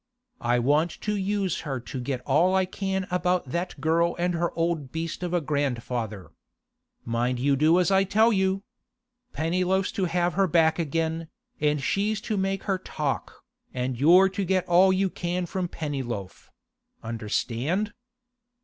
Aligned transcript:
I 0.41 0.57
want 0.57 0.89
to 1.01 1.15
use 1.15 1.59
her 1.59 1.79
to 1.79 1.99
get 1.99 2.21
all 2.21 2.55
I 2.55 2.65
can 2.65 3.05
about 3.11 3.51
that 3.51 3.79
girl 3.79 4.15
and 4.17 4.33
her 4.33 4.51
old 4.55 4.91
beast 4.91 5.21
of 5.21 5.31
a 5.31 5.39
grandfather. 5.41 6.31
Mind 7.05 7.37
you 7.37 7.55
do 7.55 7.79
as 7.79 7.91
I 7.91 8.03
tell 8.03 8.33
you. 8.33 8.63
Pennyloaf's 9.31 9.91
to 9.91 10.05
have 10.05 10.33
her 10.33 10.47
back 10.47 10.79
again, 10.79 11.27
and 11.59 11.83
she's 11.83 12.19
to 12.21 12.35
make 12.35 12.63
her 12.63 12.79
talk, 12.79 13.43
and 13.75 13.95
you're 13.99 14.27
to 14.27 14.43
get 14.43 14.67
all 14.67 14.91
you 14.91 15.07
can 15.07 15.45
from 15.45 15.67
Pennyloaf—understand? 15.67 17.93